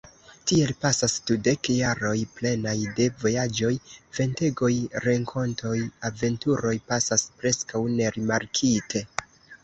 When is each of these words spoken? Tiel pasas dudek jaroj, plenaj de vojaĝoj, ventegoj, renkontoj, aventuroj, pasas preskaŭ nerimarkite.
Tiel 0.49 0.71
pasas 0.83 1.15
dudek 1.29 1.67
jaroj, 1.71 2.13
plenaj 2.37 2.73
de 2.99 3.05
vojaĝoj, 3.23 3.69
ventegoj, 4.19 4.69
renkontoj, 5.03 5.75
aventuroj, 6.09 6.73
pasas 6.93 7.27
preskaŭ 7.43 7.83
nerimarkite. 8.01 9.03